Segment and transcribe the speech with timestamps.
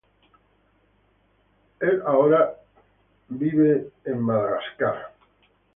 [1.79, 2.55] Él ahora
[3.29, 5.09] vive en Sídney, Australia.